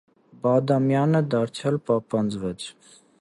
[0.45, 2.67] Բադամյանը դարձյալ պապանձվեց: